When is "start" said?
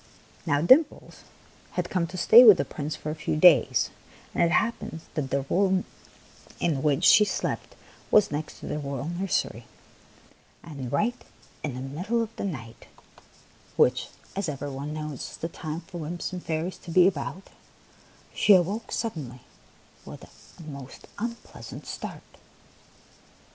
21.85-22.23